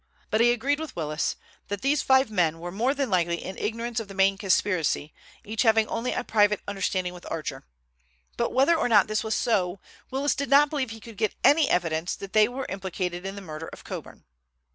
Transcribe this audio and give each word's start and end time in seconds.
But 0.31 0.41
he 0.41 0.51
agreed 0.51 0.79
with 0.79 0.95
Willis 0.95 1.35
that 1.67 1.83
these 1.83 2.01
five 2.01 2.31
men 2.31 2.57
were 2.57 2.71
more 2.71 2.95
than 2.95 3.11
likely 3.11 3.35
in 3.45 3.55
ignorance 3.59 3.99
of 3.99 4.07
the 4.07 4.15
main 4.15 4.35
conspiracy, 4.35 5.13
each 5.43 5.61
having 5.61 5.87
only 5.89 6.11
a 6.11 6.23
private 6.23 6.59
understanding 6.67 7.13
with 7.13 7.29
Archer. 7.29 7.67
But 8.35 8.51
whether 8.51 8.73
or 8.75 8.89
not 8.89 9.05
this 9.05 9.23
was 9.23 9.35
so, 9.35 9.79
Willis 10.09 10.33
did 10.33 10.49
not 10.49 10.71
believe 10.71 10.89
he 10.89 10.99
could 10.99 11.17
get 11.17 11.35
any 11.43 11.69
evidence 11.69 12.15
that 12.15 12.33
they 12.33 12.47
were 12.47 12.65
implicated 12.67 13.27
in 13.27 13.35
the 13.35 13.41
murder 13.41 13.67
of 13.67 13.83
Coburn. 13.83 14.25